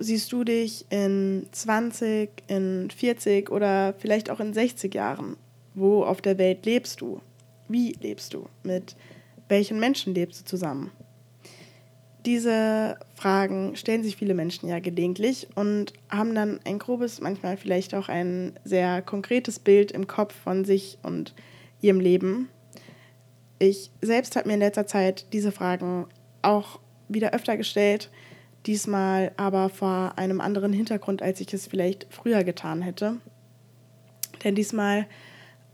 siehst 0.00 0.32
du 0.32 0.42
dich 0.42 0.86
in 0.90 1.46
20, 1.52 2.30
in 2.48 2.90
40 2.90 3.50
oder 3.50 3.94
vielleicht 3.98 4.30
auch 4.30 4.40
in 4.40 4.52
60 4.52 4.92
Jahren? 4.94 5.36
Wo 5.74 6.02
auf 6.02 6.20
der 6.20 6.38
Welt 6.38 6.66
lebst 6.66 7.00
du? 7.00 7.20
Wie 7.68 7.92
lebst 8.00 8.34
du? 8.34 8.46
Mit 8.64 8.96
welchen 9.48 9.78
Menschen 9.78 10.14
lebst 10.14 10.40
du 10.40 10.44
zusammen? 10.46 10.90
Diese 12.26 12.98
Fragen 13.14 13.76
stellen 13.76 14.02
sich 14.02 14.16
viele 14.16 14.34
Menschen 14.34 14.68
ja 14.68 14.78
gelegentlich 14.78 15.48
und 15.54 15.92
haben 16.10 16.34
dann 16.34 16.60
ein 16.64 16.78
grobes, 16.78 17.20
manchmal 17.20 17.56
vielleicht 17.56 17.94
auch 17.94 18.08
ein 18.08 18.58
sehr 18.64 19.00
konkretes 19.02 19.58
Bild 19.58 19.92
im 19.92 20.06
Kopf 20.06 20.34
von 20.34 20.64
sich 20.64 20.98
und 21.02 21.34
ihrem 21.80 22.00
Leben. 22.00 22.48
Ich 23.58 23.90
selbst 24.02 24.36
habe 24.36 24.48
mir 24.48 24.54
in 24.54 24.60
letzter 24.60 24.86
Zeit 24.86 25.26
diese 25.32 25.52
Fragen 25.52 26.06
auch 26.42 26.80
wieder 27.08 27.32
öfter 27.32 27.56
gestellt, 27.56 28.10
diesmal 28.66 29.32
aber 29.36 29.68
vor 29.68 30.14
einem 30.16 30.40
anderen 30.40 30.72
Hintergrund, 30.72 31.22
als 31.22 31.40
ich 31.40 31.52
es 31.54 31.66
vielleicht 31.66 32.06
früher 32.10 32.44
getan 32.44 32.82
hätte. 32.82 33.16
Denn 34.44 34.54
diesmal 34.54 35.06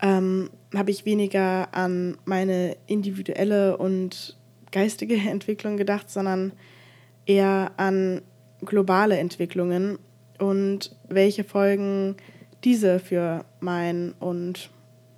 ähm, 0.01 0.49
habe 0.75 0.91
ich 0.91 1.05
weniger 1.05 1.73
an 1.73 2.17
meine 2.25 2.77
individuelle 2.87 3.77
und 3.77 4.37
geistige 4.71 5.15
Entwicklung 5.29 5.77
gedacht, 5.77 6.09
sondern 6.09 6.53
eher 7.25 7.71
an 7.77 8.21
globale 8.61 9.17
Entwicklungen 9.17 9.99
und 10.39 10.95
welche 11.07 11.43
Folgen 11.43 12.15
diese 12.63 12.99
für 12.99 13.45
mein 13.59 14.13
und 14.19 14.69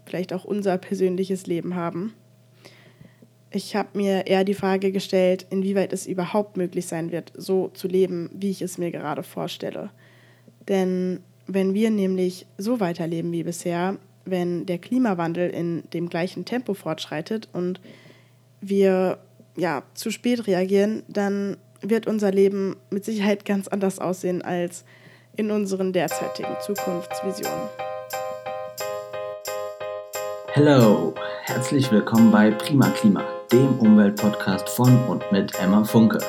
vielleicht 0.06 0.34
auch 0.34 0.44
unser 0.44 0.78
persönliches 0.78 1.48
Leben 1.48 1.76
haben. 1.76 2.14
Ich 3.52 3.76
habe 3.76 3.90
mir 3.94 4.28
eher 4.28 4.44
die 4.44 4.54
Frage 4.54 4.92
gestellt, 4.92 5.48
inwieweit 5.50 5.92
es 5.92 6.06
überhaupt 6.06 6.56
möglich 6.56 6.86
sein 6.86 7.12
wird, 7.12 7.32
so 7.36 7.70
zu 7.70 7.88
leben, 7.88 8.30
wie 8.34 8.52
ich 8.52 8.62
es 8.62 8.78
mir 8.78 8.92
gerade 8.92 9.24
vorstelle. 9.24 9.90
Denn 10.68 11.22
wenn 11.48 11.74
wir 11.74 11.90
nämlich 11.90 12.46
so 12.60 12.80
weiterleben 12.80 13.32
wie 13.32 13.44
bisher, 13.44 13.98
wenn 14.26 14.68
der 14.68 14.78
Klimawandel 14.78 15.50
in 15.50 15.84
dem 15.94 16.10
gleichen 16.10 16.46
Tempo 16.46 16.76
fortschreitet 16.76 17.50
und 17.52 17.82
wir 18.62 19.18
ja, 19.58 19.82
zu 19.96 20.12
spät 20.12 20.46
reagieren, 20.46 21.02
dann 21.08 21.58
wird 21.82 22.06
unser 22.06 22.32
Leben 22.32 22.76
mit 22.92 23.04
Sicherheit 23.04 23.46
ganz 23.46 23.68
anders 23.68 23.98
aussehen 23.98 24.44
als 24.44 24.86
in 25.36 25.50
unseren 25.50 25.92
derzeitigen 25.92 26.56
Zukunftsvisionen. 26.62 27.70
Hallo, 30.56 31.16
herzlich 31.44 31.92
willkommen 31.92 32.32
bei 32.32 32.52
Prima 32.52 32.90
Klima, 32.90 33.24
dem 33.52 33.80
Umweltpodcast 33.80 34.70
von 34.70 34.96
und 35.06 35.32
mit 35.32 35.58
Emma 35.60 35.84
Funke. 35.84 36.20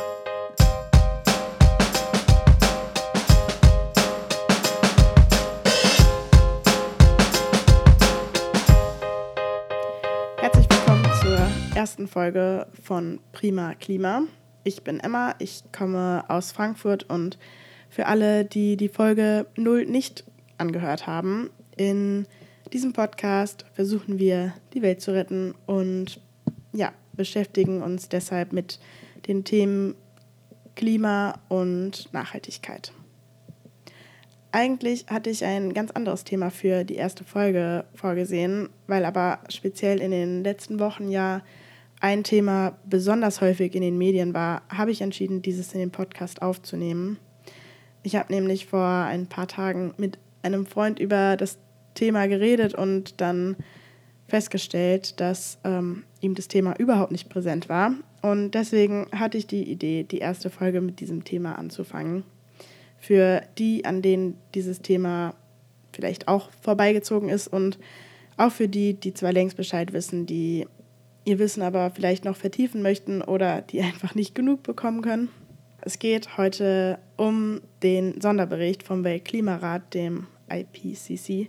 ersten 11.74 12.08
Folge 12.08 12.66
von 12.82 13.20
Prima 13.32 13.74
Klima. 13.74 14.24
Ich 14.64 14.84
bin 14.84 15.00
Emma, 15.00 15.34
ich 15.38 15.62
komme 15.72 16.24
aus 16.28 16.52
Frankfurt 16.52 17.08
und 17.08 17.38
für 17.88 18.04
alle, 18.04 18.44
die 18.44 18.76
die 18.76 18.90
Folge 18.90 19.46
0 19.56 19.86
nicht 19.86 20.24
angehört 20.58 21.06
haben, 21.06 21.48
in 21.78 22.26
diesem 22.74 22.92
Podcast 22.92 23.64
versuchen 23.72 24.18
wir, 24.18 24.52
die 24.74 24.82
Welt 24.82 25.00
zu 25.00 25.14
retten 25.14 25.54
und 25.64 26.20
ja, 26.72 26.92
beschäftigen 27.20 27.82
uns 27.82 28.08
deshalb 28.08 28.54
mit 28.54 28.78
den 29.28 29.44
Themen 29.44 29.94
Klima 30.74 31.38
und 31.50 32.10
Nachhaltigkeit. 32.14 32.94
Eigentlich 34.52 35.04
hatte 35.08 35.28
ich 35.28 35.44
ein 35.44 35.74
ganz 35.74 35.90
anderes 35.90 36.24
Thema 36.24 36.50
für 36.50 36.82
die 36.84 36.94
erste 36.94 37.24
Folge 37.24 37.84
vorgesehen, 37.94 38.70
weil 38.86 39.04
aber 39.04 39.40
speziell 39.50 40.00
in 40.00 40.12
den 40.12 40.42
letzten 40.42 40.80
Wochen 40.80 41.10
ja 41.10 41.42
ein 42.00 42.24
Thema 42.24 42.78
besonders 42.86 43.42
häufig 43.42 43.74
in 43.74 43.82
den 43.82 43.98
Medien 43.98 44.32
war, 44.32 44.62
habe 44.70 44.90
ich 44.90 45.02
entschieden, 45.02 45.42
dieses 45.42 45.74
in 45.74 45.80
den 45.80 45.90
Podcast 45.90 46.40
aufzunehmen. 46.40 47.18
Ich 48.02 48.16
habe 48.16 48.32
nämlich 48.32 48.64
vor 48.64 48.86
ein 48.86 49.26
paar 49.26 49.46
Tagen 49.46 49.92
mit 49.98 50.18
einem 50.42 50.64
Freund 50.64 50.98
über 50.98 51.36
das 51.36 51.58
Thema 51.92 52.28
geredet 52.28 52.74
und 52.74 53.20
dann 53.20 53.56
festgestellt, 54.30 55.20
dass 55.20 55.58
ähm, 55.64 56.04
ihm 56.20 56.34
das 56.34 56.48
Thema 56.48 56.78
überhaupt 56.78 57.12
nicht 57.12 57.28
präsent 57.28 57.68
war. 57.68 57.92
Und 58.22 58.52
deswegen 58.52 59.06
hatte 59.12 59.38
ich 59.38 59.46
die 59.46 59.64
Idee, 59.64 60.04
die 60.04 60.18
erste 60.18 60.50
Folge 60.50 60.80
mit 60.80 61.00
diesem 61.00 61.24
Thema 61.24 61.58
anzufangen. 61.58 62.24
Für 62.98 63.42
die, 63.58 63.84
an 63.84 64.02
denen 64.02 64.36
dieses 64.54 64.82
Thema 64.82 65.34
vielleicht 65.92 66.28
auch 66.28 66.50
vorbeigezogen 66.60 67.28
ist 67.28 67.48
und 67.48 67.78
auch 68.36 68.52
für 68.52 68.68
die, 68.68 68.94
die 68.94 69.14
zwar 69.14 69.32
längst 69.32 69.56
Bescheid 69.56 69.92
wissen, 69.92 70.26
die 70.26 70.66
ihr 71.24 71.38
Wissen 71.38 71.62
aber 71.62 71.90
vielleicht 71.90 72.24
noch 72.24 72.36
vertiefen 72.36 72.82
möchten 72.82 73.22
oder 73.22 73.62
die 73.62 73.80
einfach 73.82 74.14
nicht 74.14 74.34
genug 74.34 74.62
bekommen 74.62 75.02
können. 75.02 75.28
Es 75.82 75.98
geht 75.98 76.36
heute 76.36 76.98
um 77.16 77.60
den 77.82 78.20
Sonderbericht 78.20 78.82
vom 78.82 79.02
Weltklimarat, 79.02 79.94
dem 79.94 80.26
IPCC, 80.50 81.48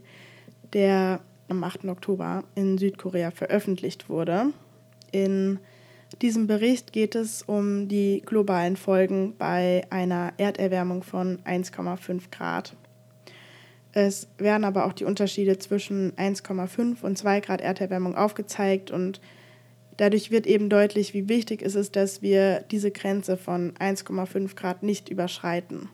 der 0.74 1.20
am 1.52 1.64
8. 1.64 1.86
Oktober 1.86 2.44
in 2.56 2.78
Südkorea 2.78 3.30
veröffentlicht 3.32 4.10
wurde. 4.10 4.48
In 5.12 5.60
diesem 6.22 6.48
Bericht 6.48 6.94
geht 6.94 7.16
es 7.16 7.44
um 7.44 7.88
die 7.88 8.24
globalen 8.26 8.76
Folgen 8.76 9.36
bei 9.38 9.86
einer 9.90 10.34
Erderwärmung 10.38 11.04
von 11.04 11.40
1,5 11.44 12.32
Grad. 12.32 12.76
Es 13.94 14.28
werden 14.38 14.64
aber 14.64 14.86
auch 14.86 14.94
die 14.94 15.06
Unterschiede 15.06 15.60
zwischen 15.60 16.14
1,5 16.14 17.02
und 17.04 17.18
2 17.18 17.42
Grad 17.42 17.62
Erderwärmung 17.62 18.16
aufgezeigt 18.16 18.90
und 18.90 19.22
Dadurch 19.98 20.32
wird 20.32 20.48
eben 20.48 20.68
deutlich, 20.68 21.14
wie 21.14 21.30
wichtig 21.30 21.62
es 21.62 21.76
ist, 21.76 21.96
dass 21.96 22.24
wir 22.24 22.62
diese 22.72 22.90
Grenze 22.90 23.38
von 23.38 23.74
1,5 23.74 24.56
Grad 24.56 24.82
nicht 24.82 25.10
überschreiten. 25.10 25.90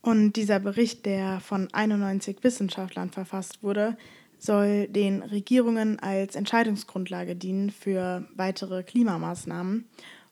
Und 0.00 0.34
dieser 0.34 0.60
Bericht, 0.60 1.06
der 1.06 1.40
von 1.40 1.66
91 1.72 2.36
Wissenschaftlern 2.42 3.10
verfasst 3.10 3.64
wurde, 3.64 3.96
soll 4.38 4.88
den 4.88 5.22
Regierungen 5.22 5.98
als 5.98 6.36
Entscheidungsgrundlage 6.36 7.36
dienen 7.36 7.70
für 7.70 8.26
weitere 8.34 8.82
Klimamaßnahmen. 8.82 9.86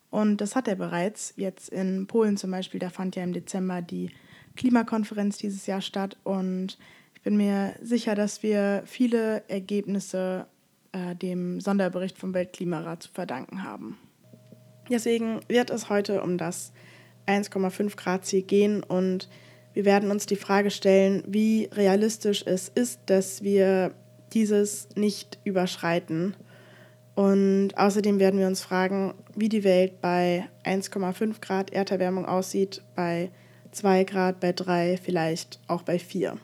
Und 0.09 0.41
das 0.41 0.55
hat 0.55 0.67
er 0.67 0.75
bereits. 0.75 1.33
Jetzt 1.35 1.69
in 1.69 2.07
Polen 2.07 2.37
zum 2.37 2.51
Beispiel, 2.51 2.79
da 2.79 2.89
fand 2.89 3.15
ja 3.15 3.23
im 3.23 3.33
Dezember 3.33 3.81
die 3.81 4.11
Klimakonferenz 4.55 5.37
dieses 5.37 5.65
Jahr 5.65 5.81
statt. 5.81 6.17
Und 6.23 6.77
ich 7.15 7.21
bin 7.21 7.37
mir 7.37 7.75
sicher, 7.81 8.15
dass 8.15 8.43
wir 8.43 8.83
viele 8.85 9.43
Ergebnisse 9.49 10.47
äh, 10.91 11.15
dem 11.15 11.59
Sonderbericht 11.59 12.17
vom 12.17 12.33
Weltklimarat 12.33 13.03
zu 13.03 13.11
verdanken 13.11 13.63
haben. 13.63 13.97
Deswegen 14.89 15.41
wird 15.47 15.69
es 15.71 15.89
heute 15.89 16.21
um 16.21 16.37
das 16.37 16.71
1,5 17.27 17.97
Grad 17.97 18.25
Ziel 18.25 18.43
gehen 18.43 18.83
und 18.83 19.27
wir 19.75 19.83
werden 19.83 20.09
uns 20.09 20.25
die 20.25 20.37
Frage 20.37 20.71
stellen, 20.71 21.21
wie 21.27 21.69
realistisch 21.73 22.43
es 22.47 22.69
ist, 22.69 23.01
dass 23.07 23.43
wir 23.43 23.91
dieses 24.31 24.87
nicht 24.95 25.37
überschreiten. 25.43 26.33
Und 27.13 27.73
außerdem 27.75 28.17
werden 28.17 28.39
wir 28.39 28.47
uns 28.47 28.61
fragen, 28.61 29.13
wie 29.35 29.49
die 29.49 29.65
Welt 29.65 29.99
bei 29.99 30.47
1,5 30.63 31.41
Grad 31.41 31.73
Erderwärmung 31.73 32.25
aussieht, 32.25 32.83
bei 32.95 33.31
2 33.71 34.05
Grad, 34.05 34.39
bei 34.39 34.53
3, 34.53 34.97
vielleicht 34.97 35.59
auch 35.67 35.83
bei 35.83 35.99
4. 35.99 36.37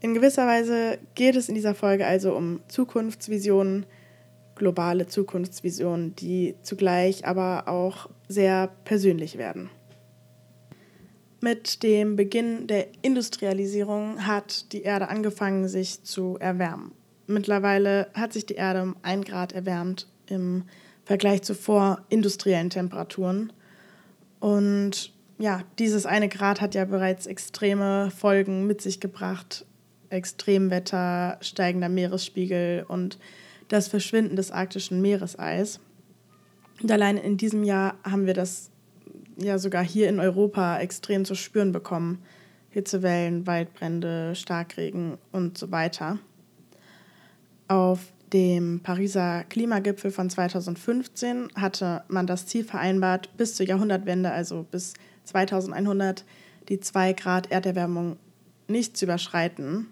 In 0.00 0.14
gewisser 0.14 0.46
Weise 0.46 0.98
geht 1.16 1.34
es 1.34 1.48
in 1.48 1.56
dieser 1.56 1.74
Folge 1.74 2.06
also 2.06 2.36
um 2.36 2.60
Zukunftsvisionen, 2.68 3.86
globale 4.54 5.08
Zukunftsvisionen, 5.08 6.14
die 6.14 6.54
zugleich 6.62 7.26
aber 7.26 7.66
auch 7.66 8.08
sehr 8.28 8.70
persönlich 8.84 9.36
werden. 9.36 9.70
Mit 11.40 11.82
dem 11.82 12.16
Beginn 12.16 12.66
der 12.66 12.88
Industrialisierung 13.02 14.26
hat 14.26 14.72
die 14.72 14.82
Erde 14.82 15.08
angefangen, 15.08 15.68
sich 15.68 16.02
zu 16.02 16.36
erwärmen. 16.40 16.92
Mittlerweile 17.26 18.08
hat 18.14 18.32
sich 18.32 18.46
die 18.46 18.54
Erde 18.54 18.82
um 18.82 18.96
ein 19.02 19.22
Grad 19.22 19.52
erwärmt 19.52 20.08
im 20.26 20.64
Vergleich 21.04 21.42
zu 21.42 21.54
vorindustriellen 21.54 22.70
Temperaturen. 22.70 23.52
Und 24.40 25.12
ja, 25.38 25.62
dieses 25.78 26.06
eine 26.06 26.28
Grad 26.28 26.60
hat 26.60 26.74
ja 26.74 26.84
bereits 26.84 27.26
extreme 27.26 28.10
Folgen 28.10 28.66
mit 28.66 28.80
sich 28.80 29.00
gebracht 29.00 29.64
Extremwetter, 30.10 31.36
steigender 31.40 31.88
Meeresspiegel 31.88 32.84
und 32.88 33.18
das 33.68 33.88
Verschwinden 33.88 34.36
des 34.36 34.50
arktischen 34.50 35.02
Meereseis. 35.02 35.80
Und 36.82 36.90
allein 36.90 37.18
in 37.18 37.36
diesem 37.36 37.62
Jahr 37.62 37.98
haben 38.04 38.26
wir 38.26 38.34
das 38.34 38.70
ja 39.38 39.58
sogar 39.58 39.84
hier 39.84 40.08
in 40.08 40.20
Europa 40.20 40.78
extrem 40.78 41.24
zu 41.24 41.34
spüren 41.34 41.72
bekommen. 41.72 42.22
Hitzewellen, 42.70 43.46
Waldbrände, 43.46 44.34
Starkregen 44.34 45.18
und 45.32 45.56
so 45.56 45.70
weiter. 45.70 46.18
Auf 47.66 48.12
dem 48.32 48.80
Pariser 48.80 49.44
Klimagipfel 49.44 50.10
von 50.10 50.28
2015 50.28 51.48
hatte 51.54 52.02
man 52.08 52.26
das 52.26 52.46
Ziel 52.46 52.64
vereinbart, 52.64 53.36
bis 53.36 53.54
zur 53.54 53.66
Jahrhundertwende, 53.66 54.30
also 54.30 54.66
bis 54.70 54.94
2100 55.24 56.24
die 56.68 56.80
2 56.80 57.14
Grad 57.14 57.50
Erderwärmung 57.50 58.16
nicht 58.66 58.96
zu 58.96 59.06
überschreiten. 59.06 59.86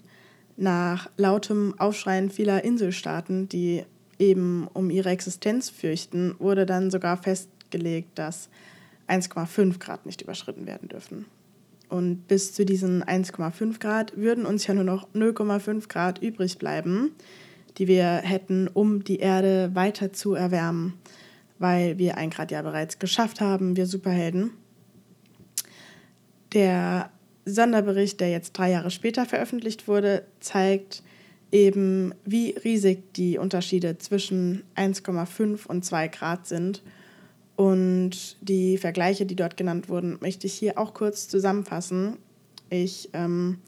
Nach 0.56 1.10
lautem 1.16 1.75
Aufschreien 1.78 2.31
vieler 2.31 2.64
Inselstaaten, 2.64 3.48
die 3.48 3.84
eben 4.19 4.69
um 4.72 4.90
ihre 4.90 5.10
Existenz 5.10 5.70
fürchten, 5.70 6.34
wurde 6.38 6.66
dann 6.66 6.90
sogar 6.90 7.16
festgelegt, 7.16 8.19
dass 8.19 8.48
1,5 9.08 9.79
Grad 9.79 10.06
nicht 10.06 10.23
überschritten 10.23 10.67
werden 10.67 10.88
dürfen. 10.88 11.26
Und 11.88 12.26
bis 12.26 12.53
zu 12.53 12.64
diesen 12.64 13.05
1,5 13.05 13.79
Grad 13.79 14.17
würden 14.17 14.44
uns 14.47 14.67
ja 14.67 14.75
nur 14.75 14.85
noch 14.85 15.08
0,5 15.14 15.88
Grad 15.88 16.20
übrig 16.20 16.58
bleiben, 16.58 17.12
die 17.79 17.87
wir 17.87 18.06
hätten, 18.06 18.69
um 18.69 19.05
die 19.05 19.19
Erde 19.19 19.70
weiter 19.75 20.12
zu 20.12 20.35
erwärmen, 20.35 20.94
weil 21.58 21.99
wir 21.99 22.17
ein 22.17 22.31
Grad 22.31 22.50
ja 22.50 22.62
bereits 22.62 22.99
geschafft 22.99 23.41
haben, 23.41 23.76
wir 23.76 23.87
Superhelden. 23.87 24.50
Der 26.53 27.11
Sonderbericht, 27.44 28.20
der 28.20 28.31
jetzt 28.31 28.53
drei 28.53 28.70
Jahre 28.70 28.91
später 28.91 29.25
veröffentlicht 29.25 29.87
wurde, 29.87 30.25
zeigt 30.41 31.03
eben, 31.53 32.12
wie 32.25 32.50
riesig 32.50 33.12
die 33.14 33.38
Unterschiede 33.38 33.99
zwischen 33.99 34.64
1,5 34.75 35.67
und 35.67 35.85
2 35.85 36.08
Grad 36.08 36.47
sind. 36.47 36.82
Und 37.56 38.37
die 38.43 38.76
Vergleiche, 38.76 39.25
die 39.25 39.35
dort 39.35 39.56
genannt 39.56 39.88
wurden, 39.88 40.19
möchte 40.20 40.47
ich 40.47 40.55
hier 40.55 40.79
auch 40.79 40.93
kurz 40.93 41.26
zusammenfassen. 41.26 42.19
Ich 42.69 43.08
ähm, 43.14 43.58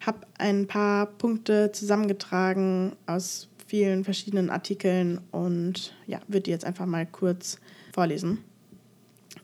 habe 0.00 0.26
ein 0.38 0.66
paar 0.66 1.06
Punkte 1.06 1.72
zusammengetragen 1.72 2.92
aus 3.06 3.48
vielen 3.66 4.04
verschiedenen 4.04 4.50
Artikeln 4.50 5.20
und 5.30 5.94
ja, 6.06 6.20
würde 6.28 6.42
die 6.42 6.50
jetzt 6.50 6.64
einfach 6.64 6.86
mal 6.86 7.06
kurz 7.06 7.58
vorlesen. 7.92 8.38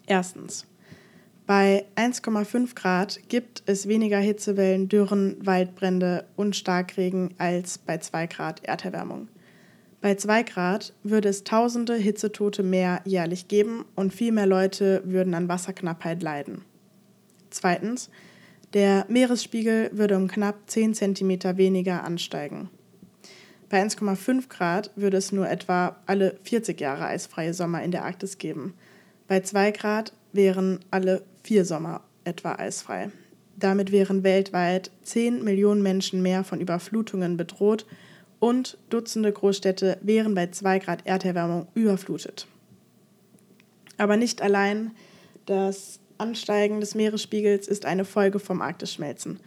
Erstens. 0.06 0.67
Bei 1.47 1.87
1,5 1.97 2.75
Grad 2.75 3.21
gibt 3.29 3.62
es 3.65 3.89
weniger 3.89 4.19
Hitzewellen, 4.19 4.91
Dürren, 4.91 5.37
Waldbrände 5.47 6.27
und 6.37 6.55
Starkregen 6.55 7.35
als 7.39 7.79
bei 7.79 7.97
2 7.97 8.27
Grad 8.27 8.65
Erderwärmung. 8.65 9.29
Bei 10.00 10.15
2 10.15 10.45
Grad 10.45 10.95
würde 11.03 11.29
es 11.29 11.43
tausende 11.43 11.95
Hitzetote 11.97 12.62
mehr 12.62 13.00
jährlich 13.05 13.49
geben 13.49 13.85
und 13.97 14.15
viel 14.15 14.31
mehr 14.31 14.47
Leute 14.47 15.03
würden 15.05 15.35
an 15.35 15.49
Wasserknappheit 15.49 16.23
leiden. 16.23 16.62
Zweitens, 17.50 18.09
der 18.75 19.06
Meeresspiegel 19.09 19.91
würde 19.93 20.17
um 20.17 20.29
knapp 20.29 20.56
10 20.69 20.95
cm 20.95 21.56
weniger 21.56 22.05
ansteigen. 22.05 22.71
Bei 23.69 23.83
1,5 23.83 24.49
Grad 24.49 24.93
würde 24.95 25.17
es 25.17 25.33
nur 25.33 25.49
etwa 25.49 25.97
alle 26.06 26.39
40 26.45 26.81
Jahre 26.81 27.06
eisfreie 27.06 27.53
Sommer 27.53 27.83
in 27.83 27.91
der 27.91 28.05
Arktis 28.05 28.39
geben. 28.39 28.75
Bei 29.27 29.41
2 29.41 29.73
Grad 29.73 30.12
wären 30.33 30.81
alle 30.91 31.23
vier 31.43 31.65
Sommer 31.65 32.03
etwa 32.25 32.55
eisfrei. 32.55 33.11
Damit 33.56 33.91
wären 33.91 34.23
weltweit 34.23 34.93
10 35.03 35.43
Millionen 35.43 35.83
Menschen 35.83 36.23
mehr 36.23 36.45
von 36.45 36.61
Überflutungen 36.61 37.37
bedroht 37.37 37.85
und 38.40 38.79
Dutzende 38.90 39.32
Großstädte 39.32 39.99
wären 40.02 40.35
bei 40.35 40.49
2 40.49 40.79
Grad 40.79 41.06
Erderwärmung 41.06 41.67
überflutet. 41.75 42.46
Aber 43.96 44.17
nicht 44.17 44.43
allein 44.43 44.93
das 45.46 46.00
Ansteigen 46.19 46.81
des 46.81 46.94
Meeresspiegels 46.94 47.69
ist 47.69 47.85
eine 47.85 48.05
Folge 48.05 48.38
vom 48.38 48.61
Arktisschmelzen. 48.61 49.40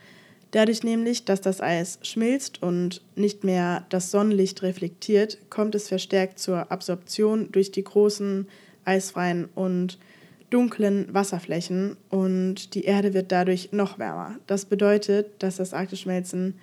Dadurch 0.52 0.84
nämlich, 0.84 1.24
dass 1.24 1.40
das 1.40 1.62
Eis 1.62 2.00
schmilzt 2.02 2.62
und 2.62 3.02
nicht 3.16 3.46
mehr 3.46 3.86
das 3.90 4.12
Sonnenlicht 4.12 4.64
reflektiert, 4.64 5.38
kommt 5.50 5.76
es 5.76 5.88
verstärkt 5.88 6.40
zur 6.40 6.72
Absorption 6.72 7.50
durch 7.52 7.72
die 7.72 7.84
großen 7.84 8.48
eisfreien 8.84 9.48
und 9.56 9.98
dunklen 10.50 11.14
Wasserflächen 11.14 11.96
und 12.10 12.76
die 12.76 12.84
Erde 12.84 13.14
wird 13.14 13.32
dadurch 13.32 13.72
noch 13.72 13.98
wärmer. 13.98 14.36
Das 14.48 14.66
bedeutet, 14.66 15.28
dass 15.40 15.56
das 15.56 15.74
Arktisschmelzen 15.74 16.56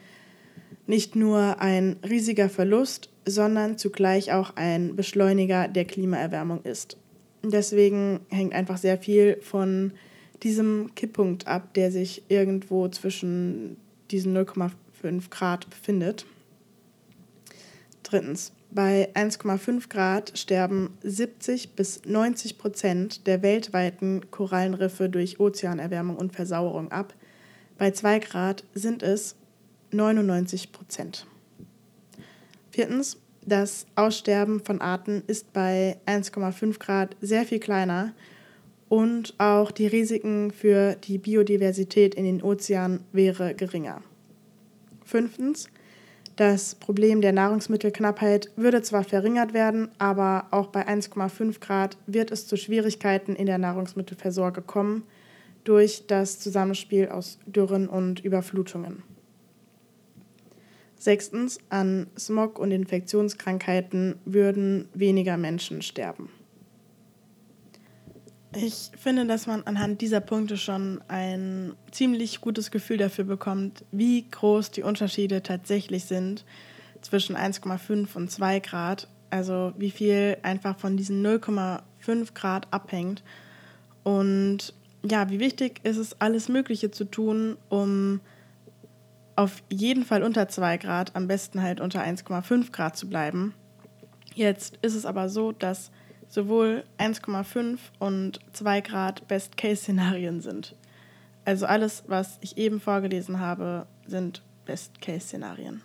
nicht 0.88 1.14
nur 1.14 1.60
ein 1.60 1.96
riesiger 2.08 2.48
Verlust, 2.48 3.10
sondern 3.26 3.76
zugleich 3.76 4.32
auch 4.32 4.56
ein 4.56 4.96
Beschleuniger 4.96 5.68
der 5.68 5.84
Klimaerwärmung 5.84 6.62
ist. 6.62 6.96
Deswegen 7.44 8.20
hängt 8.30 8.54
einfach 8.54 8.78
sehr 8.78 8.98
viel 8.98 9.38
von 9.42 9.92
diesem 10.42 10.94
Kipppunkt 10.94 11.46
ab, 11.46 11.74
der 11.74 11.92
sich 11.92 12.22
irgendwo 12.28 12.88
zwischen 12.88 13.76
diesen 14.10 14.36
0,5 14.36 15.30
Grad 15.30 15.68
befindet. 15.68 16.24
Drittens, 18.02 18.52
bei 18.70 19.10
1,5 19.14 19.88
Grad 19.90 20.38
sterben 20.38 20.96
70 21.02 21.74
bis 21.74 22.04
90 22.06 22.56
Prozent 22.56 23.26
der 23.26 23.42
weltweiten 23.42 24.30
Korallenriffe 24.30 25.10
durch 25.10 25.38
Ozeanerwärmung 25.38 26.16
und 26.16 26.34
Versauerung 26.34 26.90
ab. 26.90 27.14
Bei 27.76 27.90
2 27.90 28.18
Grad 28.20 28.64
sind 28.74 29.02
es 29.02 29.36
99 29.90 30.72
Prozent. 30.72 31.26
Viertens, 32.70 33.18
das 33.44 33.86
Aussterben 33.94 34.60
von 34.60 34.80
Arten 34.80 35.22
ist 35.26 35.52
bei 35.52 35.98
1,5 36.06 36.78
Grad 36.78 37.16
sehr 37.20 37.44
viel 37.44 37.60
kleiner 37.60 38.12
und 38.88 39.34
auch 39.38 39.70
die 39.70 39.86
Risiken 39.86 40.50
für 40.50 40.94
die 40.94 41.18
Biodiversität 41.18 42.14
in 42.14 42.24
den 42.24 42.42
Ozeanen 42.42 43.00
wäre 43.12 43.54
geringer. 43.54 44.02
Fünftens, 45.04 45.68
das 46.36 46.74
Problem 46.76 47.20
der 47.20 47.32
Nahrungsmittelknappheit 47.32 48.50
würde 48.54 48.82
zwar 48.82 49.02
verringert 49.02 49.54
werden, 49.54 49.88
aber 49.98 50.46
auch 50.52 50.68
bei 50.68 50.86
1,5 50.86 51.58
Grad 51.58 51.96
wird 52.06 52.30
es 52.30 52.46
zu 52.46 52.56
Schwierigkeiten 52.56 53.34
in 53.34 53.46
der 53.46 53.58
Nahrungsmittelversorgung 53.58 54.66
kommen 54.66 55.02
durch 55.64 56.06
das 56.06 56.38
Zusammenspiel 56.38 57.08
aus 57.08 57.38
Dürren 57.46 57.88
und 57.88 58.20
Überflutungen. 58.24 59.02
Sechstens, 60.98 61.58
an 61.70 62.08
Smog 62.18 62.58
und 62.58 62.72
Infektionskrankheiten 62.72 64.16
würden 64.24 64.88
weniger 64.94 65.36
Menschen 65.36 65.82
sterben. 65.82 66.28
Ich 68.56 68.90
finde, 68.96 69.26
dass 69.26 69.46
man 69.46 69.62
anhand 69.64 70.00
dieser 70.00 70.20
Punkte 70.20 70.56
schon 70.56 71.00
ein 71.06 71.74
ziemlich 71.92 72.40
gutes 72.40 72.70
Gefühl 72.70 72.96
dafür 72.96 73.24
bekommt, 73.24 73.84
wie 73.92 74.28
groß 74.28 74.70
die 74.70 74.82
Unterschiede 74.82 75.42
tatsächlich 75.42 76.06
sind 76.06 76.44
zwischen 77.02 77.36
1,5 77.36 78.16
und 78.16 78.30
2 78.30 78.60
Grad. 78.60 79.06
Also 79.30 79.74
wie 79.76 79.90
viel 79.90 80.38
einfach 80.42 80.78
von 80.78 80.96
diesen 80.96 81.24
0,5 81.24 82.32
Grad 82.34 82.72
abhängt. 82.72 83.22
Und 84.02 84.72
ja, 85.04 85.28
wie 85.30 85.38
wichtig 85.38 85.80
ist 85.84 85.98
es, 85.98 86.20
alles 86.20 86.48
Mögliche 86.48 86.90
zu 86.90 87.04
tun, 87.04 87.58
um 87.68 88.20
auf 89.38 89.62
jeden 89.70 90.04
Fall 90.04 90.24
unter 90.24 90.48
2 90.48 90.78
Grad, 90.78 91.14
am 91.14 91.28
besten 91.28 91.62
halt 91.62 91.80
unter 91.80 92.02
1,5 92.02 92.72
Grad 92.72 92.96
zu 92.96 93.08
bleiben. 93.08 93.54
Jetzt 94.34 94.78
ist 94.82 94.96
es 94.96 95.06
aber 95.06 95.28
so, 95.28 95.52
dass 95.52 95.92
sowohl 96.26 96.82
1,5 96.98 97.78
und 98.00 98.40
2 98.52 98.80
Grad 98.80 99.28
Best-Case-Szenarien 99.28 100.40
sind. 100.40 100.74
Also 101.44 101.66
alles, 101.66 102.02
was 102.08 102.38
ich 102.40 102.58
eben 102.58 102.80
vorgelesen 102.80 103.38
habe, 103.38 103.86
sind 104.08 104.42
Best-Case-Szenarien. 104.64 105.82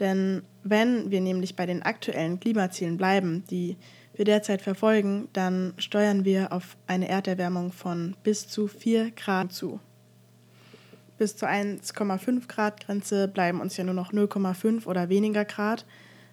Denn 0.00 0.42
wenn 0.62 1.10
wir 1.10 1.20
nämlich 1.20 1.56
bei 1.56 1.66
den 1.66 1.82
aktuellen 1.82 2.40
Klimazielen 2.40 2.96
bleiben, 2.96 3.44
die 3.50 3.76
wir 4.14 4.24
derzeit 4.24 4.62
verfolgen, 4.62 5.28
dann 5.34 5.74
steuern 5.76 6.24
wir 6.24 6.54
auf 6.54 6.78
eine 6.86 7.06
Erderwärmung 7.06 7.70
von 7.70 8.16
bis 8.22 8.48
zu 8.48 8.66
4 8.66 9.10
Grad 9.10 9.52
zu. 9.52 9.78
Bis 11.18 11.36
zur 11.36 11.48
1,5 11.48 12.46
Grad 12.48 12.84
Grenze 12.84 13.28
bleiben 13.28 13.60
uns 13.60 13.76
ja 13.76 13.84
nur 13.84 13.94
noch 13.94 14.12
0,5 14.12 14.86
oder 14.86 15.08
weniger 15.08 15.44
Grad, 15.44 15.86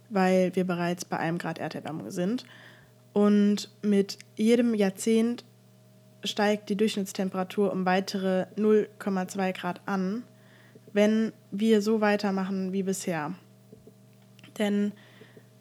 weil 0.10 0.56
wir 0.56 0.66
bereits 0.66 1.06
bei 1.06 1.18
einem 1.18 1.38
Grad 1.38 1.58
Erderwärmung 1.58 2.12
sind. 2.12 2.46
Und 3.14 3.70
mit 3.82 4.18
jedem 4.36 4.74
Jahrzehnt 4.74 5.46
steigt 6.24 6.70
die 6.70 6.76
Durchschnittstemperatur 6.76 7.72
um 7.72 7.86
weitere 7.86 8.48
0,2 8.58 9.54
Grad 9.54 9.82
an, 9.86 10.24
wenn 10.92 11.32
wir 11.52 11.82
so 11.82 12.02
weitermachen 12.02 12.74
wie 12.74 12.84
bisher. 12.84 13.34
Denn 14.58 14.92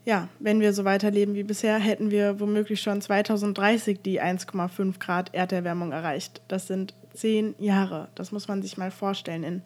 ja, 0.05 0.29
wenn 0.41 0.61
wir 0.61 0.73
so 0.73 0.85
weiterleben 0.85 1.35
wie 1.35 1.45
bisher, 1.45 1.79
hätten 1.79 2.11
wir 2.11 2.41
womöglich 2.41 2.81
schon 2.81 3.01
2030 3.01 4.01
die 4.03 4.21
1,5 4.21 4.99
Grad 4.99 5.33
Erderwärmung 5.33 5.93
erreicht. 5.93 6.43
Das 6.49 6.67
sind 6.67 6.95
zehn 7.15 7.55
Jahre. 7.59 8.09
Das 8.15 8.33
muss 8.33 8.49
man 8.49 8.63
sich 8.63 8.77
mal 8.77 8.91
vorstellen. 8.91 9.43
In 9.43 9.63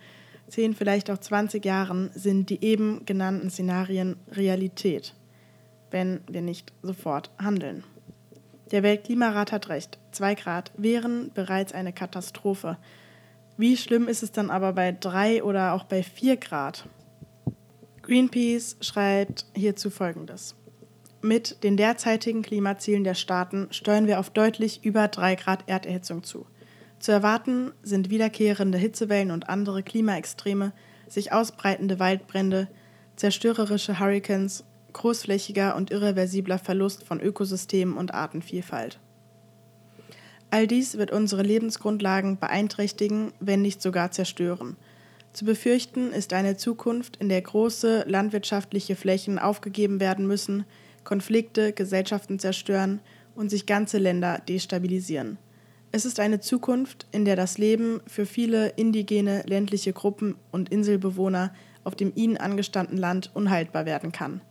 zehn, 0.49 0.75
vielleicht 0.75 1.11
auch 1.11 1.19
20 1.19 1.65
Jahren 1.65 2.11
sind 2.15 2.51
die 2.51 2.65
eben 2.65 3.05
genannten 3.07 3.51
Szenarien 3.51 4.17
Realität 4.33 5.15
wenn 5.91 6.21
wir 6.29 6.43
nicht 6.43 6.73
sofort 6.83 7.31
handeln. 7.39 7.85
Der 8.71 8.83
Weltklimarat 8.83 9.53
hat 9.53 9.69
recht, 9.69 9.99
2 10.13 10.35
Grad 10.35 10.73
wären 10.77 11.31
bereits 11.33 11.73
eine 11.73 11.93
Katastrophe. 11.93 12.79
Wie 13.57 13.77
schlimm 13.77 14.09
ist 14.09 14.23
es 14.23 14.33
dann 14.33 14.51
aber 14.51 14.73
bei 14.73 14.93
3 14.93 15.45
oder 15.45 15.73
auch 15.73 15.85
bei 15.85 16.03
4 16.03 16.37
Grad? 16.37 16.87
Greenpeace 18.03 18.77
schreibt 18.81 19.47
hierzu 19.55 19.91
Folgendes. 19.91 20.55
Mit 21.23 21.63
den 21.65 21.77
derzeitigen 21.77 22.43
Klimazielen 22.43 23.05
der 23.05 23.15
Staaten 23.15 23.69
steuern 23.71 24.07
wir 24.07 24.21
auf 24.21 24.31
deutlich 24.31 24.85
über 24.85 25.09
3 25.09 25.37
Grad 25.37 25.69
Erderhitzung 25.69 26.23
zu. 26.23 26.47
Zu 26.99 27.13
erwarten 27.13 27.73
sind 27.83 28.11
wiederkehrende 28.11 28.79
Hitzewellen 28.79 29.31
und 29.31 29.49
andere 29.49 29.83
Klimaextreme, 29.83 30.73
sich 31.09 31.33
ausbreitende 31.33 31.99
Waldbrände, 31.99 32.69
zerstörerische 33.17 34.01
Hurrikans, 34.01 34.65
großflächiger 34.93 35.77
und 35.77 35.91
irreversibler 35.91 36.59
Verlust 36.59 37.05
von 37.05 37.21
Ökosystemen 37.21 37.97
und 37.97 38.15
Artenvielfalt. 38.15 38.99
All 40.51 40.67
dies 40.67 40.97
wird 40.97 41.11
unsere 41.11 41.43
Lebensgrundlagen 41.43 42.39
beeinträchtigen, 42.39 43.33
wenn 43.41 43.63
nicht 43.63 43.83
sogar 43.83 44.11
zerstören. 44.11 44.77
Zu 45.33 45.45
befürchten 45.45 46.13
ist 46.13 46.33
eine 46.33 46.57
Zukunft, 46.57 47.17
in 47.17 47.29
der 47.29 47.43
große 47.43 48.05
landwirtschaftliche 48.07 48.97
Flächen 48.97 49.39
aufgegeben 49.39 50.01
werden 50.01 50.27
müssen, 50.27 50.65
Konflikte 51.05 51.73
Gesellschaften 51.73 52.39
zerstören 52.39 53.01
und 53.35 53.51
sich 53.51 53.67
ganze 53.67 53.99
Länder 53.99 54.41
destabilisieren. 54.49 55.39
Es 55.97 56.05
ist 56.05 56.21
eine 56.21 56.41
Zukunft, 56.41 57.07
in 57.11 57.25
der 57.25 57.37
das 57.37 57.57
Leben 57.57 58.03
für 58.07 58.27
viele 58.27 58.69
indigene 58.69 59.45
ländliche 59.47 59.95
Gruppen 59.95 60.35
und 60.53 60.69
Inselbewohner 60.69 61.55
auf 61.85 61.95
dem 61.95 62.13
ihnen 62.15 62.37
angestammten 62.37 62.99
Land 62.99 63.31
unhaltbar 63.33 63.87
werden 63.87 64.13
kann. 64.13 64.43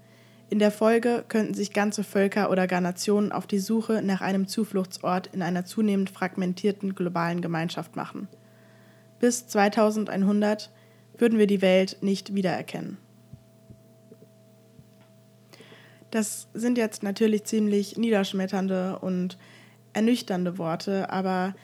In 0.49 0.57
der 0.57 0.71
Folge 0.71 1.23
könnten 1.27 1.53
sich 1.53 1.71
ganze 1.71 2.03
Völker 2.03 2.49
oder 2.49 2.65
gar 2.65 2.81
Nationen 2.81 3.31
auf 3.31 3.45
die 3.45 3.59
Suche 3.59 4.01
nach 4.01 4.21
einem 4.21 4.47
Zufluchtsort 4.47 5.27
in 5.33 5.43
einer 5.43 5.65
zunehmend 5.65 6.09
fragmentierten 6.09 6.95
globalen 6.95 7.41
Gemeinschaft 7.41 7.95
machen. 7.95 8.27
Bis 9.19 9.45
2100 9.45 10.71
würden 11.15 11.37
wir 11.37 11.45
die 11.45 11.61
Welt 11.61 11.97
nicht 12.01 12.33
wiedererkennen. 12.33 12.97
Das 16.09 16.47
sind 16.55 16.79
jetzt 16.79 17.03
natürlich 17.03 17.43
ziemlich 17.43 17.97
niederschmetternde 17.97 18.97
und 18.97 19.37
ernüchternde 19.95 20.57
Worte, 20.57 21.09
aber 21.09 21.55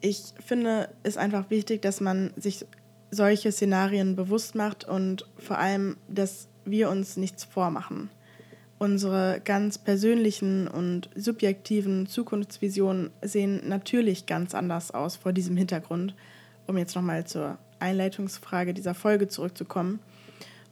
ich 0.00 0.32
finde 0.44 0.90
es 1.02 1.16
einfach 1.16 1.50
wichtig, 1.50 1.82
dass 1.82 2.00
man 2.00 2.32
sich 2.36 2.66
solche 3.10 3.50
Szenarien 3.50 4.14
bewusst 4.14 4.54
macht 4.54 4.84
und 4.84 5.26
vor 5.38 5.58
allem, 5.58 5.96
dass 6.08 6.48
wir 6.64 6.90
uns 6.90 7.16
nichts 7.16 7.44
vormachen. 7.44 8.10
Unsere 8.78 9.40
ganz 9.42 9.78
persönlichen 9.78 10.68
und 10.68 11.10
subjektiven 11.16 12.06
Zukunftsvisionen 12.06 13.10
sehen 13.22 13.62
natürlich 13.66 14.26
ganz 14.26 14.54
anders 14.54 14.92
aus 14.92 15.16
vor 15.16 15.32
diesem 15.32 15.56
Hintergrund, 15.56 16.14
um 16.68 16.78
jetzt 16.78 16.94
nochmal 16.94 17.26
zur 17.26 17.58
Einleitungsfrage 17.80 18.74
dieser 18.74 18.94
Folge 18.94 19.26
zurückzukommen. 19.26 19.98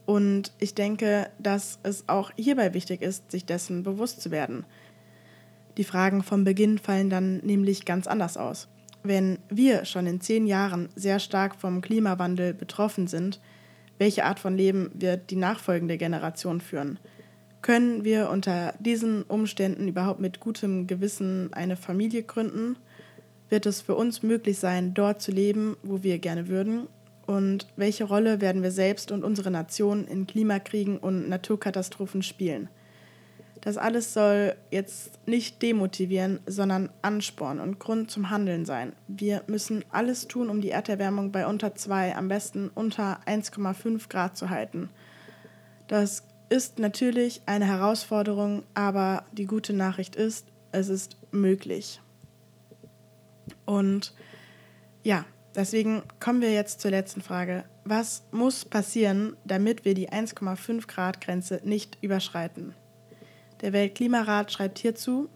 Und 0.05 0.53
ich 0.61 0.75
denke, 0.75 1.31
dass 1.41 1.81
es 1.83 2.09
auch 2.09 2.31
hierbei 2.37 2.75
wichtig 2.75 3.03
ist, 3.03 3.31
sich 3.33 3.45
dessen 3.45 3.83
bewusst 3.83 4.21
zu 4.21 4.31
werden. 4.31 4.65
Die 5.77 5.85
Fragen 5.85 6.23
vom 6.23 6.45
Beginn 6.45 6.79
fallen 6.79 7.11
dann 7.11 7.39
nämlich 7.39 7.85
ganz 7.85 8.07
anders 8.07 8.37
aus. 8.37 8.69
Wenn 9.03 9.39
wir 9.49 9.85
schon 9.85 10.07
in 10.07 10.21
zehn 10.21 10.47
Jahren 10.47 10.89
sehr 10.97 11.19
stark 11.21 11.55
vom 11.57 11.81
Klimawandel 11.81 12.55
betroffen 12.55 13.07
sind, 13.07 13.41
welche 13.99 14.25
Art 14.25 14.39
von 14.39 14.57
Leben 14.57 14.91
wird 14.95 15.31
die 15.31 15.37
nachfolgende 15.37 15.97
Generation 15.97 16.61
führen? 16.61 16.99
Können 17.63 18.05
wir 18.05 18.31
unter 18.31 18.75
diesen 18.79 19.23
Umständen 19.23 19.89
überhaupt 19.89 20.21
mit 20.21 20.41
gutem 20.41 20.87
Gewissen 20.87 21.53
eine 21.53 21.77
Familie 21.77 22.23
gründen? 22.23 22.77
Wird 23.49 23.67
es 23.67 23.81
für 23.81 23.95
uns 23.95 24.23
möglich 24.23 24.59
sein, 24.59 24.95
dort 24.95 25.21
zu 25.23 25.31
leben, 25.31 25.77
wo 25.83 26.03
wir 26.03 26.19
gerne 26.19 26.49
würden? 26.49 26.87
Und 27.27 27.67
welche 27.77 28.05
Rolle 28.05 28.41
werden 28.41 28.63
wir 28.63 28.71
selbst 28.71 29.11
und 29.11 29.25
unsere 29.25 29.51
Nation 29.51 30.07
in 30.07 30.27
Klimakriegen 30.27 30.99
und 30.99 31.29
Naturkatastrophen 31.29 32.23
spielen? 32.23 32.69
Das 33.67 33.79
alles 33.79 34.15
soll 34.15 34.55
jetzt 34.71 35.19
nicht 35.27 35.61
demotivieren, 35.61 36.39
sondern 36.47 36.89
anspornen 37.03 37.61
und 37.61 37.81
Grund 37.81 38.13
zum 38.13 38.31
Handeln 38.31 38.65
sein. 38.65 38.93
Wir 39.09 39.43
müssen 39.49 39.85
alles 39.91 40.29
tun, 40.29 40.51
um 40.51 40.61
die 40.61 40.71
Erderwärmung 40.71 41.33
bei 41.33 41.49
unter 41.49 41.75
2, 41.75 42.15
am 42.15 42.29
besten 42.29 42.69
unter 42.69 43.19
1,5 43.27 44.09
Grad 44.09 44.37
zu 44.37 44.51
halten. 44.51 44.89
Das 45.89 46.23
ist 46.49 46.79
natürlich 46.79 47.43
eine 47.47 47.65
Herausforderung, 47.65 48.63
aber 48.75 49.25
die 49.33 49.47
gute 49.47 49.73
Nachricht 49.73 50.15
ist, 50.15 50.47
es 50.71 50.89
ist 50.89 51.17
möglich. 51.33 52.01
Und 53.65 54.15
ja, 55.03 55.25
deswegen 55.57 56.05
kommen 56.21 56.41
wir 56.41 56.53
jetzt 56.53 56.81
zur 56.81 56.93
letzten 56.93 57.21
Frage. 57.21 57.65
Was 57.83 58.23
muss 58.31 58.65
passieren, 58.65 59.37
damit 59.45 59.85
wir 59.85 59.95
die 59.95 60.11
1,5 60.11 60.87
Grad 60.87 61.21
Grenze 61.21 61.61
nicht 61.65 61.99
überschreiten? 62.01 62.73
Der 63.63 63.73
Weltklimarat 63.73 64.53
schreibt 64.53 64.79
hierzu, 64.79 65.29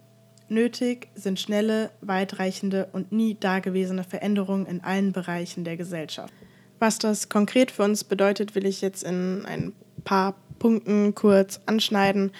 nötig 0.49 1.09
sind 1.15 1.41
schnelle, 1.41 1.91
weitreichende 2.01 2.89
und 2.93 3.13
nie 3.13 3.37
dagewesene 3.39 4.05
Veränderungen 4.05 4.67
in 4.67 4.83
allen 4.83 5.13
Bereichen 5.13 5.65
der 5.65 5.77
Gesellschaft. 5.77 6.33
Was 6.79 6.99
das 6.99 7.29
konkret 7.29 7.71
für 7.71 7.85
uns 7.85 8.05
bedeutet, 8.05 8.55
will 8.55 8.67
ich 8.67 8.81
jetzt 8.81 9.05
in 9.05 9.45
ein 9.47 9.73
paar 10.05 10.35
Punkten 10.59 11.15
kurz 11.15 11.61
anschneiden, 11.67 12.33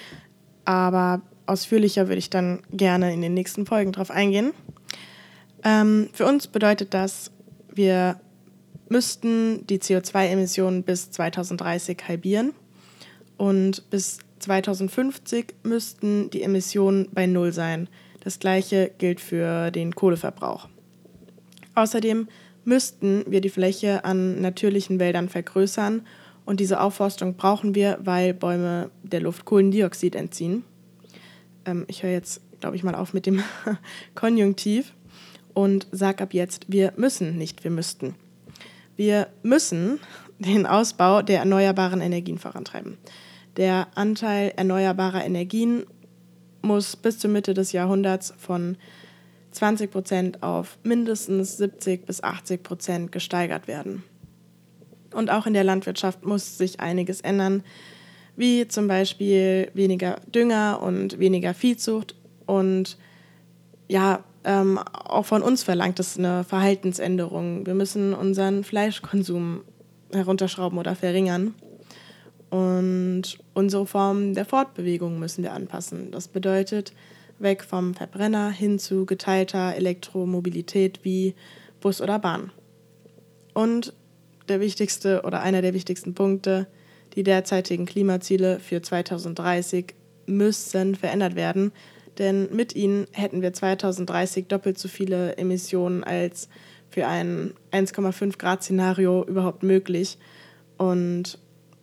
aber 0.65 1.23
ausführlicher 1.47 2.09
würde 2.09 2.19
ich 2.19 2.31
dann 2.31 2.63
gerne 2.71 3.13
in 3.13 3.23
den 3.23 3.35
nächsten 3.35 3.67
Folgen 3.67 3.93
darauf 3.93 4.11
eingehen. 4.11 4.53
Ähm, 5.65 6.09
für 6.13 6.27
uns 6.27 6.47
bedeutet 6.47 6.95
das, 6.95 7.31
wir 7.73 8.21
müssten 8.89 9.67
die 9.67 9.79
CO2-Emissionen 9.79 10.83
bis 10.83 11.11
2030 11.11 11.99
halbieren 12.09 12.53
und 13.37 13.89
bis 13.91 14.19
2050 14.41 15.55
müssten 15.63 16.31
die 16.31 16.43
Emissionen 16.43 17.09
bei 17.13 17.27
Null 17.27 17.53
sein. 17.53 17.89
Das 18.23 18.39
gleiche 18.39 18.91
gilt 18.99 19.21
für 19.21 19.71
den 19.71 19.95
Kohleverbrauch. 19.95 20.69
Außerdem 21.75 22.29
müssten 22.65 23.25
wir 23.27 23.41
die 23.41 23.49
Fläche 23.49 24.05
an 24.05 24.41
natürlichen 24.41 24.99
Wäldern 24.99 25.29
vergrößern 25.29 26.03
und 26.45 26.61
diese 26.61 26.81
Aufforstung 26.81 27.37
brauchen 27.37 27.75
wir, 27.75 27.99
weil 28.03 28.35
Bäume 28.35 28.91
der 29.03 29.21
Luft 29.21 29.45
Kohlendioxid 29.45 30.15
entziehen. 30.15 30.65
Ähm, 31.65 31.85
ich 31.87 32.03
höre 32.03 32.11
jetzt, 32.11 32.41
glaube 32.61 32.77
ich, 32.77 32.83
mal 32.83 32.95
auf 32.95 33.15
mit 33.15 33.27
dem 33.27 33.43
Konjunktiv 34.15 34.95
und 35.55 35.87
sage 35.93 36.23
ab 36.23 36.35
jetzt, 36.35 36.67
wir 36.69 36.93
müssen, 36.97 37.37
nicht 37.37 37.65
wir 37.65 37.71
müssten. 37.71 38.15
Wir 38.97 39.29
müssen 39.43 40.01
den 40.39 40.67
Ausbau 40.67 41.23
der 41.23 41.41
erneuerbaren 41.41 42.01
Energien 42.01 42.39
vorantreiben. 42.39 42.99
Der 43.61 43.89
Anteil 43.95 44.55
erneuerbarer 44.57 45.23
Energien 45.23 45.85
muss 46.63 46.97
bis 46.97 47.19
zur 47.19 47.29
Mitte 47.29 47.53
des 47.53 47.73
Jahrhunderts 47.73 48.33
von 48.39 48.79
20 49.51 49.91
Prozent 49.91 50.43
auf 50.43 50.79
mindestens 50.83 51.59
70 51.59 52.07
bis 52.07 52.23
80 52.23 52.63
Prozent 52.63 53.13
gesteigert 53.13 53.69
werden. 53.69 54.03
Und 55.13 55.29
auch 55.31 55.47
in 55.47 55.53
der 55.53 55.65
Landwirtschaft 55.65 56.25
muss 56.25 56.57
sich 56.57 56.81
einiges 56.81 57.21
ändern, 57.21 57.63
wie 58.35 58.67
zum 58.67 58.89
Beispiel 58.89 59.71
weniger 59.75 60.17
Dünger 60.35 60.81
und 60.83 61.19
weniger 61.19 61.53
Viehzucht. 61.53 62.15
Und 62.47 62.97
ja, 63.89 64.25
ähm, 64.45 64.79
auch 64.79 65.27
von 65.27 65.43
uns 65.43 65.65
verlangt 65.65 66.01
es 66.01 66.17
eine 66.17 66.45
Verhaltensänderung. 66.45 67.67
Wir 67.67 67.75
müssen 67.75 68.15
unseren 68.15 68.65
Fleischkonsum 68.65 69.65
herunterschrauben 70.15 70.79
oder 70.79 70.97
verringern. 70.97 71.55
Und 72.51 73.39
unsere 73.55 73.87
Form 73.87 74.35
der 74.35 74.45
Fortbewegung 74.45 75.19
müssen 75.19 75.43
wir 75.43 75.53
anpassen. 75.53 76.11
Das 76.11 76.29
bedeutet, 76.29 76.93
weg 77.39 77.65
vom 77.65 77.95
Verbrenner 77.95 78.51
hin 78.51 78.79
zu 78.79 79.07
geteilter 79.07 79.75
Elektromobilität 79.75 81.01
wie 81.05 81.35
Bus 81.81 82.01
oder 82.01 82.19
Bahn. 82.19 82.53
Und 83.55 83.95
der 84.49 84.61
wichtigste 84.61 85.23
oder 85.23 85.41
einer 85.41 85.63
der 85.63 85.75
wichtigsten 85.75 86.15
Punkte, 86.15 86.67
die 87.15 87.23
derzeitigen 87.23 87.87
Klimaziele 87.87 88.59
für 88.61 88.83
2030 88.83 89.95
müssen 90.27 90.95
verändert 90.95 91.35
werden, 91.35 91.73
denn 92.19 92.55
mit 92.55 92.75
ihnen 92.77 93.07
hätten 93.13 93.43
wir 93.43 93.53
2030 93.53 94.47
doppelt 94.47 94.79
so 94.79 94.89
viele 94.89 95.37
Emissionen 95.39 96.05
als 96.05 96.49
für 96.91 97.07
ein 97.07 97.55
1,5 97.73 98.37
Grad 98.37 98.63
Szenario 98.63 99.25
überhaupt 99.25 99.63
möglich. 99.63 100.19
Und 100.77 101.39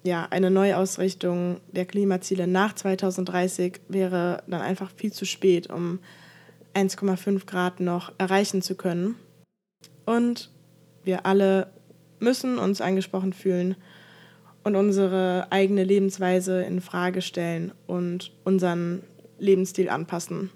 ja, 0.07 0.25
eine 0.29 0.49
Neuausrichtung 0.49 1.59
der 1.71 1.85
Klimaziele 1.85 2.47
nach 2.47 2.73
2030 2.73 3.81
wäre 3.89 4.41
dann 4.47 4.61
einfach 4.61 4.89
viel 4.95 5.11
zu 5.11 5.25
spät, 5.25 5.69
um 5.69 5.99
1,5 6.73 7.45
Grad 7.45 7.81
noch 7.81 8.13
erreichen 8.17 8.61
zu 8.61 8.75
können. 8.75 9.15
Und 10.05 10.49
wir 11.03 11.25
alle 11.25 11.71
müssen 12.19 12.57
uns 12.57 12.79
angesprochen 12.79 13.33
fühlen 13.33 13.75
und 14.63 14.75
unsere 14.75 15.47
eigene 15.49 15.83
Lebensweise 15.83 16.63
in 16.63 16.79
Frage 16.79 17.21
stellen 17.21 17.73
und 17.85 18.31
unseren 18.45 19.03
Lebensstil 19.39 19.89
anpassen. 19.89 20.51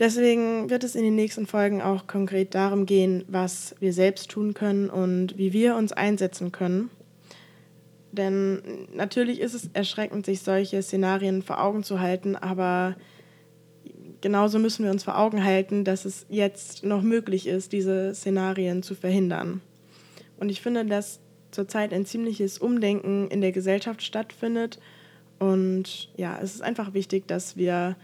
Deswegen 0.00 0.68
wird 0.68 0.82
es 0.82 0.96
in 0.96 1.04
den 1.04 1.14
nächsten 1.14 1.46
Folgen 1.46 1.80
auch 1.80 2.06
konkret 2.06 2.54
darum 2.54 2.86
gehen, 2.86 3.24
was 3.28 3.76
wir 3.78 3.92
selbst 3.92 4.30
tun 4.30 4.54
können 4.54 4.90
und 4.90 5.38
wie 5.38 5.52
wir 5.52 5.76
uns 5.76 5.92
einsetzen 5.92 6.50
können. 6.50 6.90
Denn 8.12 8.88
natürlich 8.92 9.40
ist 9.40 9.54
es 9.54 9.70
erschreckend, 9.72 10.26
sich 10.26 10.40
solche 10.40 10.82
Szenarien 10.82 11.42
vor 11.42 11.62
Augen 11.62 11.84
zu 11.84 12.00
halten, 12.00 12.34
aber 12.34 12.96
genauso 14.20 14.58
müssen 14.58 14.84
wir 14.84 14.90
uns 14.90 15.04
vor 15.04 15.18
Augen 15.18 15.44
halten, 15.44 15.84
dass 15.84 16.04
es 16.04 16.26
jetzt 16.28 16.84
noch 16.84 17.02
möglich 17.02 17.46
ist, 17.46 17.72
diese 17.72 18.14
Szenarien 18.14 18.82
zu 18.82 18.94
verhindern. 18.94 19.60
Und 20.38 20.48
ich 20.48 20.60
finde, 20.60 20.84
dass 20.84 21.20
zurzeit 21.50 21.92
ein 21.92 22.06
ziemliches 22.06 22.58
Umdenken 22.58 23.28
in 23.28 23.40
der 23.40 23.52
Gesellschaft 23.52 24.02
stattfindet. 24.02 24.78
Und 25.38 26.10
ja, 26.16 26.38
es 26.40 26.54
ist 26.54 26.62
einfach 26.62 26.94
wichtig, 26.94 27.26
dass 27.26 27.56
wir 27.56 27.96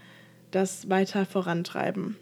das 0.51 0.89
weiter 0.89 1.25
vorantreiben. 1.25 2.15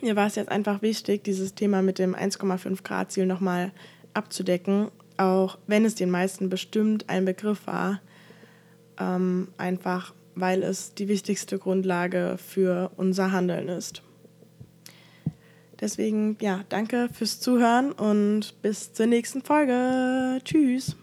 Mir 0.00 0.16
war 0.16 0.26
es 0.26 0.36
jetzt 0.36 0.50
einfach 0.50 0.82
wichtig, 0.82 1.24
dieses 1.24 1.54
Thema 1.54 1.82
mit 1.82 1.98
dem 1.98 2.14
1,5 2.14 2.82
Grad 2.82 3.10
Ziel 3.10 3.26
nochmal 3.26 3.72
abzudecken, 4.14 4.88
auch 5.18 5.58
wenn 5.66 5.84
es 5.84 5.94
den 5.94 6.10
meisten 6.10 6.48
bestimmt 6.48 7.08
ein 7.08 7.24
Begriff 7.24 7.66
war, 7.66 8.00
ähm, 8.98 9.48
einfach 9.58 10.14
weil 10.34 10.62
es 10.62 10.94
die 10.94 11.08
wichtigste 11.08 11.58
Grundlage 11.58 12.36
für 12.38 12.92
unser 12.96 13.32
Handeln 13.32 13.68
ist. 13.68 14.02
Deswegen, 15.80 16.36
ja, 16.40 16.64
danke 16.68 17.08
fürs 17.12 17.40
Zuhören 17.40 17.92
und 17.92 18.60
bis 18.62 18.92
zur 18.92 19.06
nächsten 19.06 19.42
Folge. 19.42 20.40
Tschüss. 20.44 20.96